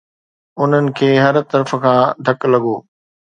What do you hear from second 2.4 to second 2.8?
لڳو.